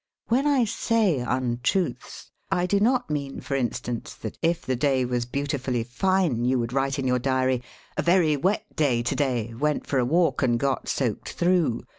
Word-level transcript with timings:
When 0.29 0.47
I 0.47 0.63
say 0.65 1.19
"untruths" 1.19 2.31
I 2.51 2.65
do 2.65 2.79
not 2.79 3.11
mean, 3.11 3.39
for 3.39 3.53
in 3.55 3.71
stance, 3.71 4.15
that 4.15 4.35
if 4.41 4.65
the 4.65 4.75
day 4.75 5.05
was 5.05 5.27
beautifully 5.27 5.83
fine 5.83 6.43
you 6.43 6.57
would 6.57 6.73
write 6.73 6.97
in 6.97 7.05
your 7.05 7.19
diary: 7.19 7.61
"A 7.97 8.01
very 8.01 8.35
wet 8.35 8.65
day 8.75 9.03
to 9.03 9.15
day; 9.15 9.53
went 9.53 9.85
for 9.85 9.99
a 9.99 10.05
walk 10.05 10.41
and 10.41 10.59
got 10.59 10.87
soaked 10.89 11.33
through." 11.33 11.83